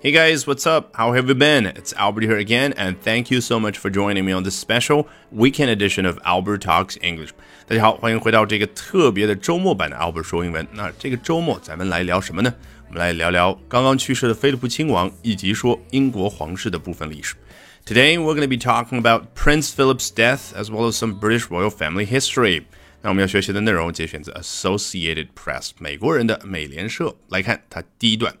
[0.00, 0.94] Hey guys, what's up?
[0.94, 1.66] How have you been?
[1.66, 5.08] It's Albert here again, and thank you so much for joining me on this special
[5.32, 7.30] weekend edition of Albert Talks English.
[7.66, 10.64] 大家好，欢迎回到这个特别的周末版的 Albert 说英文。
[10.72, 12.54] 那这个周末咱们来聊什么呢？
[12.86, 17.34] 我们来聊聊刚刚去世的菲利普亲王，以及说英国皇室的部分历史。
[17.84, 21.70] Today we're going to be talking about Prince Philip's death as well as some British royal
[21.70, 22.62] family history.
[23.02, 27.16] 那我们要学习的内容节选自 Associated Press 美国人的美联社。
[27.28, 28.34] 来看它第一段。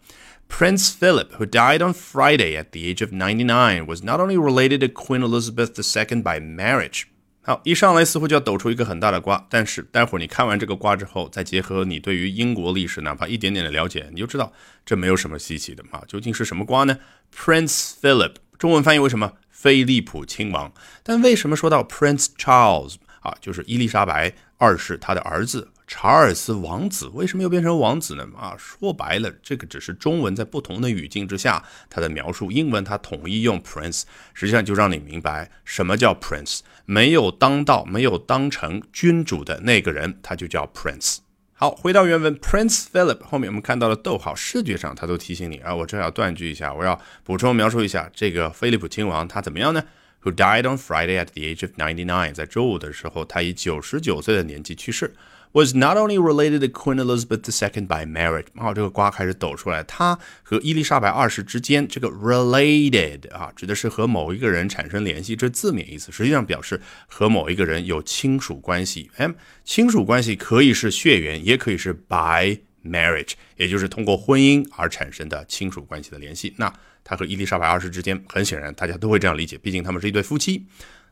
[0.51, 4.81] Prince Philip, who died on Friday at the age of 99, was not only related
[4.81, 7.05] to Queen Elizabeth II by marriage.
[7.41, 14.53] 好，一上来似乎就要抖出一个很大的瓜，但是待会儿你看完这个瓜之后，再结合你对于英国历史哪怕一点点的了解，你就知道
[14.85, 16.03] 这没有什么稀奇的啊。
[16.05, 16.99] 究竟是什么瓜呢
[17.35, 19.33] ？Prince Philip，中文翻译为什么？
[19.49, 20.71] 菲利普亲王。
[21.01, 25.69] 但为什么说到 Prince Charles 啊，就是伊丽莎白二世他的儿子？
[25.93, 28.25] 查尔斯王子为什么又变成王子呢？
[28.37, 32.49] 啊，说白了，这个只是中文在不同的语境之下它的描述。
[32.49, 36.61] 英文它统一用 prince，实际上就让你明白什么叫 prince。
[36.85, 41.17] 没有当到、没有当成君主的那个人，他就叫 prince。
[41.51, 49.83] 好，回到原文，Prince Philip 后面我们看到了逗号，视觉上它都提醒你啊，我这要断句一下，我要补充描述一下这个菲利普亲王他怎么样呢
[50.23, 52.33] ？Who died on Friday at the age of ninety nine？
[52.33, 55.13] 在周五的时候，他以九十九岁的年纪去世。
[55.53, 69.11] was not only related to Queen Elizabeth II by marriage，啊，这个瓜开始抖出来，他和伊丽莎白二世之间这个 related 啊，指的是和某一个人产生联系，这字面意思实际上表示和某一个人有亲属关系。
[69.17, 69.29] 哎，
[69.65, 76.53] 亲属关系可以是血缘，也可以是 by marriage，也就是通过婚姻而产生的亲属关系的联系。
[76.57, 76.71] 那
[77.03, 80.65] 他和伊丽莎白二世之间，很显然大家都会这样理解，毕竟他们是一对夫妻。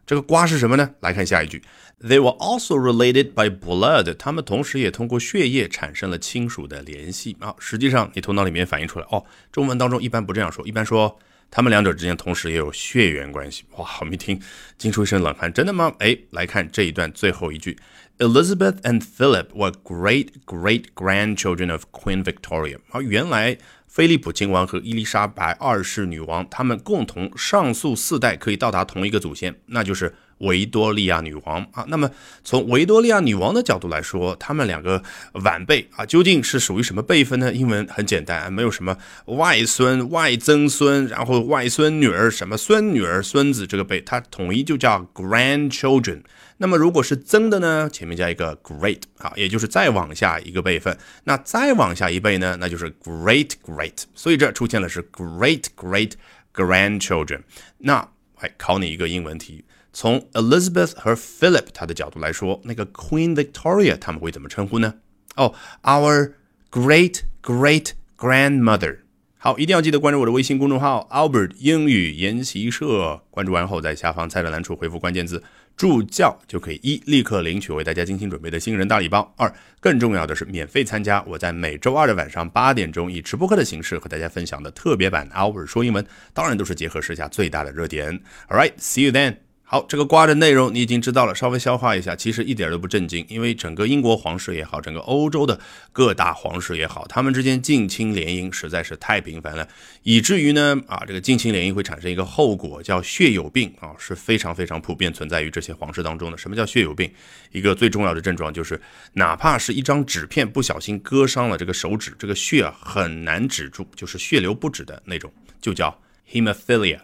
[0.06, 0.90] 这个瓜是什么呢？
[1.02, 1.62] 来看下一句
[2.02, 4.16] ，They were also related by blood。
[4.16, 7.54] 他们同时也通过血液产生了亲属的联系啊。
[7.60, 11.20] 实际上，你头脑里面反映出来哦，中文当中一般不这样说，一般说
[11.52, 13.64] 他们两者之间同时也有血缘关系。
[13.78, 14.42] 哇，我们一听
[14.78, 15.94] 惊出一身冷汗，真的吗？
[16.00, 17.78] 哎，来看这一段最后一句
[18.20, 22.78] ，Elizabeth and Philip were great great grandchildren of Queen Victoria。
[22.92, 23.58] 而，原来。
[23.92, 31.86] 菲利普亲王和伊丽莎白二世女王，他们共同上溯四代可以到达同一个祖先，那就是维多利亚女王啊。
[31.88, 32.10] 那么
[32.44, 35.02] 从维多利亚女王的角度来说，他们两个
[35.44, 37.54] 晚辈啊，究竟是属于什么辈分呢？
[37.54, 46.22] 英文很简单，没有什么外孙、外曾孙，然后外孙女儿、什么孙女儿、孙子这个辈，它统一就叫 grandchildren。
[46.62, 50.98] 那么如果是增的呢，前面加一个 great 啊，也就是再往下一个辈分。
[51.24, 54.04] 那再往下一辈呢，那就是 great great。
[54.14, 56.12] 所以这出现的是 great great
[56.54, 57.44] grandchildren。
[57.78, 59.64] 那哎考你一个英文题，
[59.94, 64.96] 从 Elizabeth 和 Philip 他的角度来说，那个 Queen Victoria 他们会怎么称呼呢？
[65.36, 66.34] 哦，our
[66.72, 69.00] great great grandmother。
[69.38, 73.22] 好，一定要记得关注我的微信公众号 Albert 英语研习社。
[73.32, 75.42] 关注完后，在下方菜单栏处回复关键字。
[75.80, 79.34] 助教就可以一立刻领取为大家精心准备的新人大礼包。
[79.38, 88.20] 二，更重要的是免费参加我在每周二的晚上八点钟以直播课的形式和大家分享的特别版 Hour 说英文，当然都是结合时下最大的热点。
[88.50, 89.49] All right, see you then.
[89.72, 95.60] 好，这个瓜的内容你已经知道了，稍微消化一下，其实一点都不震惊，因为整个英国皇室也好，整个欧洲的
[95.92, 99.68] 各大皇室也好，他们之间近亲联姻实在是太频繁了，
[100.02, 106.38] 以至于呢，啊，这个近亲联姻会产生一个后果，叫血友病啊，是非常非常普遍存在于这些皇室当中的。
[106.40, 107.08] 什么叫血友病？
[107.52, 108.82] 一个最重要的症状就是，
[109.14, 115.32] 哪怕是一张纸片不小心割伤了这个手指，这个血很难止住，就是血流不止的那种，
[115.62, 115.96] 就叫
[116.32, 116.98] hemophilia。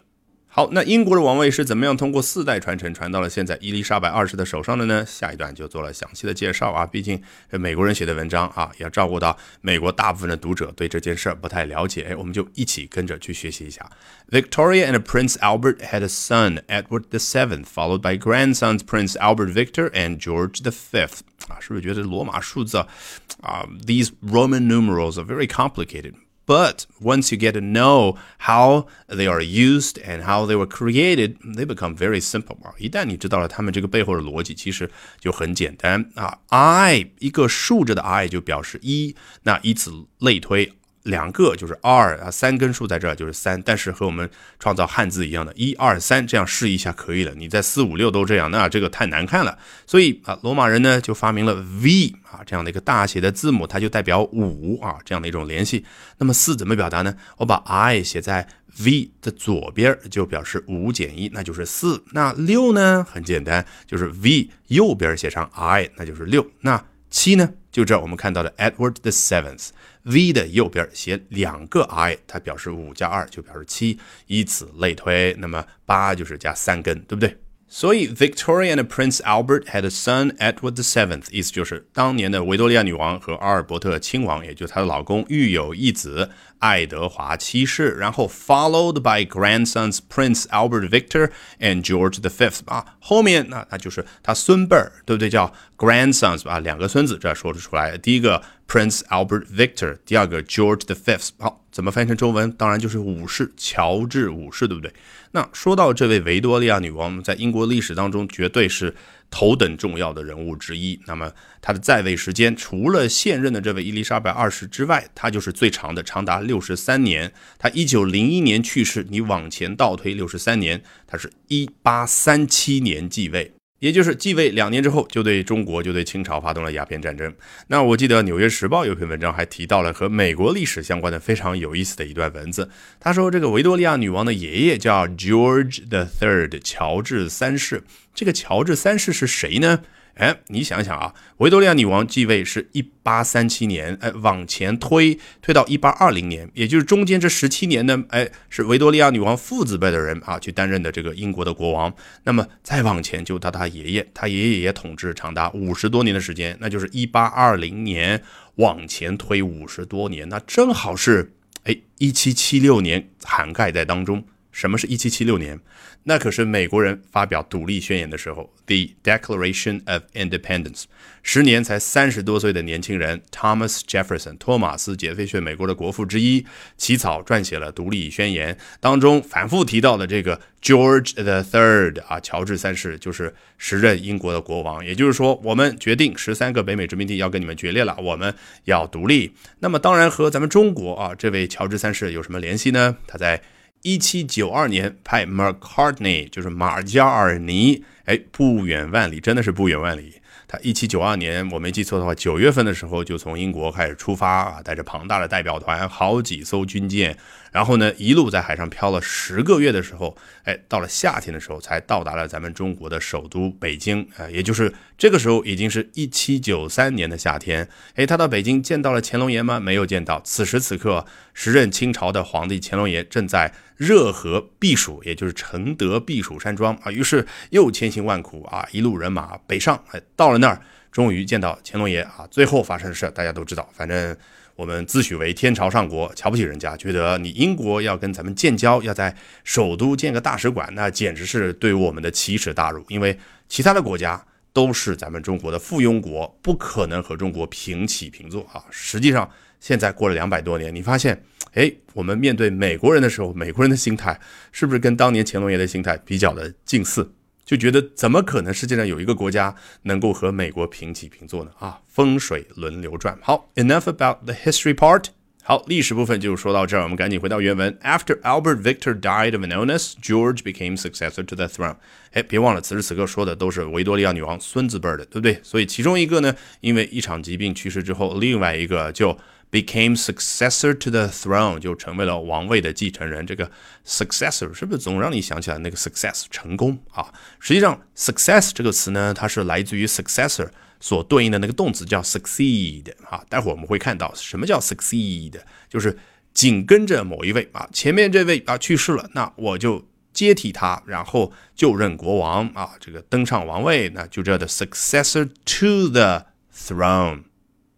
[0.56, 5.06] 好，那英国的王位是怎么样通过四代传承传到了现在伊丽莎白二世的手上的呢？
[5.06, 13.86] 下一段就做了详细的介绍啊，毕竟美国人写的文章啊，要照顾到美国大部分的读者对这件事儿不太了解，哎，我们就一起跟着去学习一下。
[14.30, 19.90] Victoria and Prince Albert had a son, Edward the Seventh, followed by grandsons Prince Albert Victor
[19.92, 21.20] and George the Fifth。
[21.50, 26.14] 啊，是不是觉得罗马数字啊？These Roman numerals are very complicated.
[26.47, 31.37] But once you get to know how they are used and how they were created,
[31.45, 32.75] they become very simple 啊。
[32.77, 34.91] 一旦你知道了它们这个背后的逻辑，其实
[35.21, 36.39] 就很简单啊。
[36.49, 39.15] I 一个竖着的 I 就表示一，
[39.45, 40.73] 那以此类推。
[41.06, 44.28] 两个就是二啊，三根数在这儿就是三，但是和我们
[44.60, 47.34] 创造汉字一样的，一二三这样试一下可以了。
[47.36, 49.58] 你在四五六都这样，那这个太难看了。
[49.86, 55.86] 所以啊，罗马人呢就发明了 V 啊这样的一个大写的字母，它就代表五啊这样的一种联系。
[56.18, 57.16] 那么四怎么表达呢？
[57.38, 58.48] 我把 I 写在
[58.84, 62.04] V 的左边，就表示五减一，那就是四。
[62.14, 63.06] 那六呢？
[63.08, 66.46] 很简单，就是 V 右边写上 I，那就是六。
[66.62, 67.54] 那七呢？
[67.76, 77.38] 就这我们看到的 Edward the Seventh，V 的右边写两个 I，它表示五加二就表示七，以此类推，那么八就是加三根，对不对？
[77.68, 86.30] 所以，Victoria and Prince Albert had a son Edward the Seventh，意思就是当年的维多利亚女王和阿尔伯特亲王，也就是她的老公，育有一子
[86.66, 91.30] 爱德华七世，然后 followed by grandsons Prince Albert Victor
[91.60, 95.30] and George the Fifth 啊，后面那那就是他孙辈儿，对不对？
[95.30, 97.96] 叫 grandsons 啊，两个孙子，这说得出来。
[98.00, 101.62] 第一个 Prince Albert Victor，第二个 George the Fifth，好。
[101.72, 102.50] 怎么翻译成中文？
[102.54, 104.92] 当然就是武士，乔治武士，对不对？
[105.32, 108.96] 那说到这位维多利亚女王，在英国历史当中绝对是
[109.32, 111.00] 头等重要的人物之一。
[111.08, 111.32] 那么
[111.62, 117.34] 他的在位时间，除了现任的这位伊丽莎白二世之外，他就是最长的，长达六十三年。
[117.58, 123.55] 他一九零一年去世，你往前倒推六十三年，他是一八三七年继位。
[123.80, 127.34] 也就是继位两年之后，就对中国就对清朝发动了鸦片战争。
[127.68, 132.70] 那我记得《纽约时报》有篇文章还提到了和美国历史相关的非常有意思的一段文字。
[133.00, 137.84] 他说，这个维多利亚女王的爷爷叫 George the Third，乔治三世。
[138.14, 139.82] 这个乔治三世是谁呢？
[140.16, 151.94] 哎，你想想啊，维多利亚女王继位是一八三七年，哎，往前推推到一八二零年，也就是中间这十七年呢，哎，是维多利亚女王父子辈的人啊去担任的这个英国的国王。
[152.24, 158.24] 那么再往前就到他爷爷，他爷爷也统治长达五十多年的时间，那就是一八二零年
[158.56, 161.34] 往前推五十多年，那正好是
[161.64, 164.24] 哎一七七六年涵盖在当中。
[164.56, 165.60] 什么是一七七六年？
[166.04, 170.84] 那可是美国人发表独立宣言的时候，The Declaration of Independence。
[171.22, 176.46] 时年才三十多岁的年轻人 Thomas Jefferson 托马斯杰斐逊，美国的国父之一，
[176.78, 184.86] 起草撰写了独立宣言，当中反复提到的这个 George the Third 啊，乔治三世就是时任英国的国王。
[184.86, 189.34] 也就是说，我们决定十三个北美殖民地要跟你们决裂了，我们要独立。
[189.60, 192.96] 那么当然和咱们中国啊，这位乔治三世有什么联系呢？
[193.06, 193.42] 他在
[193.86, 200.16] 一七九二年派 Macartney，就是马加尔尼，哎，不远万里，真的是不远万里。
[200.48, 207.16] 他一七九二年，我没记错的话，九月份的时候就从英国开始出发啊，带着庞大的代表团，好几艘军舰，
[207.56, 217.66] 然后呢，一路在海上漂了十个月的时候，哎，到了夏天的时候才到达了咱们中国的首都北京啊，也就是这个时候已经是一七九三年的夏天。
[217.94, 219.58] 哎，他到北京见到了乾隆爷吗？
[219.58, 220.20] 没有见到。
[220.26, 230.38] 此时此刻，时任清朝的皇帝乾隆爷正在热河避暑，也就是承德避暑山庄啊，于是又千辛万苦啊，一路人马北上，哎，到了。
[230.40, 230.62] 那儿
[230.92, 232.28] 终于见到乾隆爷啊！
[232.30, 234.16] 最后发生的事大家都知道，反正
[234.56, 239.14] 我们自诩为天朝上国，瞧不起人家，觉得你英国要跟咱们建交，要在
[239.44, 242.86] 首都建个大使馆，那简直是对我们的奇耻大辱。
[242.88, 243.20] 因为
[243.50, 248.64] 其他的国家都是咱们中国的附庸国，不可能和中国平起平坐啊！
[248.72, 249.30] 实际上，
[249.60, 251.22] 现在过了两百多年，你发现，
[251.54, 254.18] 哎，我们面对美国人的时候，美国人的心态
[254.54, 257.12] 是不是跟当年乾隆爷的心态比较的近似？
[257.46, 261.52] 就觉得怎么可能世界上有一个国家能够和美国平起平坐呢？
[261.60, 263.18] 啊，风水轮流转。
[263.22, 265.06] 好，enough about the history part。
[265.44, 267.78] 好，历史部分就说到这儿，我们赶紧回到原文。
[267.84, 271.76] After Albert Victor died of an illness, George became successor to the throne。
[272.14, 275.40] 哎，别忘了，此时此刻说的都是维多利亚女王孙子辈的，对不对？
[275.44, 279.18] 所以其中一个呢，因为一场疾病去世之后，另外一个就。
[279.56, 283.26] Became successor to the throne，就成为了王位的继承人。
[283.26, 283.50] 这个
[283.88, 287.14] successor 是不是总让你想起来那个 success 成功啊？
[287.40, 290.50] 实际上，success 这个词呢，它是来自于 successor
[290.82, 293.24] 所对应的那个动词叫 succeed 啊。
[293.30, 295.98] 待会儿我们会看到什么叫 succeed，就是
[296.34, 307.24] 紧跟着某一位啊，前面这位啊去世了，那我就接替他，然后就任国王啊，这个登上王位，那就叫的 successor to the throne。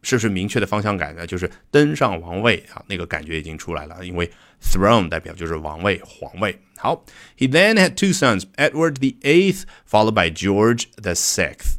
[0.01, 1.25] 是不是明确的方向感呢？
[1.25, 4.05] 就是登上王位啊，那个感觉已经出来了。
[4.05, 4.29] 因为
[4.61, 6.57] throne 代表就是王位、皇位。
[6.77, 7.03] 好
[7.37, 11.77] ，He then had two sons, Edward the Eighth, followed by George the Sixth.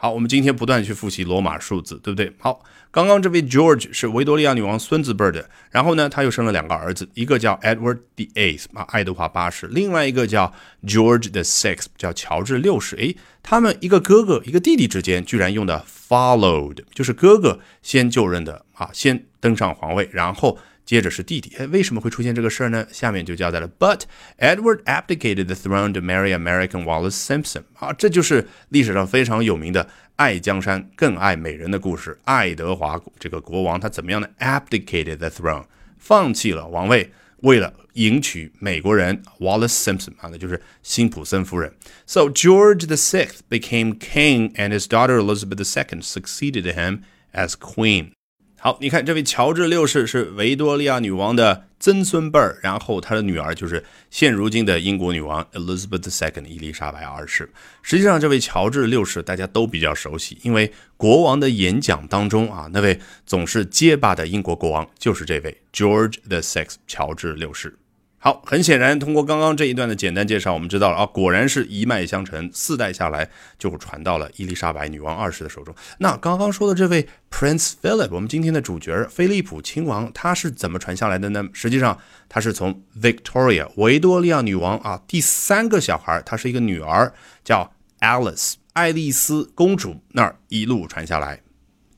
[0.00, 2.32] 好，我们今天不断去复习罗马数字，对不对？
[2.38, 2.62] 好，
[2.92, 10.52] 刚刚这位 George 是维多利亚女王孙子辈的，然后呢，他又生了两个儿子，一个叫 Edward the Eighth 啊，爱德华八世，另外一个叫
[10.86, 12.94] George the Sixth，叫乔治六世。
[12.94, 20.56] 诶，他们一个哥哥一个弟弟之间居然用的 followed，就是哥哥先就任的啊，先登上皇位，然后。
[20.87, 22.85] 接着是弟弟，哎，为什么会出现这个事儿呢？
[22.91, 23.69] 下面就交代了。
[23.79, 24.01] But
[24.37, 27.63] Edward abdicated the throne to marry American Wallace Simpson。
[27.79, 32.19] 啊，这就是历史上非常有名的爱江山更爱美人的故事。
[32.25, 34.27] 爱德华这个国王他怎么样呢？
[34.39, 35.65] Abdicated the throne，
[35.97, 41.73] 放弃了王位，为了迎娶美国人 Wallace Simpson 啊，那就是辛普森夫人。
[42.05, 48.11] So George the Sixth became king, and his daughter Elizabeth II succeeded him as queen。
[48.60, 57.48] 好，你看这位乔治六世是维多利亚女王的曾孙辈儿，然后他的女儿就是现如今的英国女王 Elizabeth II 伊丽莎白二世。
[57.82, 67.78] 实际上，这位乔治六世大家都比较熟悉，因为国王的演讲当中啊，那位总是结巴的英国国王就是这位 George the six 乔治六世。
[68.20, 75.72] 好，很显然，通过刚刚这一段的简单介绍，我们知道了啊，果然是一脉相承，四代下来就传到了伊丽莎白女王二世的手中。
[75.98, 81.44] 那刚刚说的这位 Prince Philip，我们今天的主角菲利普亲王，他是怎么传下来的呢？
[81.52, 81.96] 实际上，
[82.28, 91.40] 他是从 Victoria 维多利亚女王啊第三个小孩，她是一个女儿，叫 Alice 爱丽丝公主那儿一路传下来。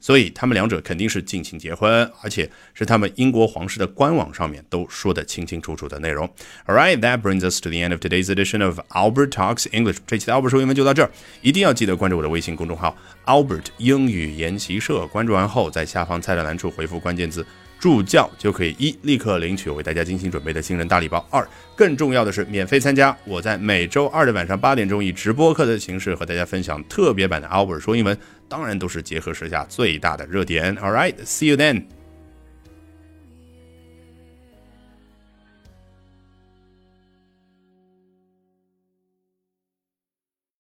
[0.01, 6.27] 所以他们两者肯定是近亲结婚，而且是他们英国皇室的官网上面都说得清清楚楚的内容。
[6.67, 9.99] All right, that brings us to the end of today's edition of Albert Talks English。
[10.07, 11.11] 这期的 Albert 说英文就到这儿，
[11.43, 15.07] 一定要记得关注我的微信公众号 Albert 英语研习社。
[15.09, 17.45] 关注完后，在下方菜单栏处回复关键字。
[17.81, 21.27] 助教就可以一立刻领取为大家精心准备的新人大礼包。
[21.31, 21.45] 二，
[21.75, 28.17] 更重要的是免费参加我在每周二的晚上八点钟以直播课的形式和大家分享特别版的 Albert 说英文，
[28.49, 30.77] 当然都是结合时下最大的热点。
[30.77, 32.00] All right, see you then.